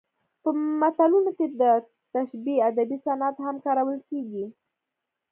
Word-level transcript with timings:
په 0.41 0.49
متلونو 0.79 1.31
کې 1.37 1.45
د 1.61 1.63
تشبیه 2.13 2.63
ادبي 2.69 2.97
صنعت 3.05 3.35
هم 3.45 3.55
کارول 3.65 3.99
کیږي 4.09 4.45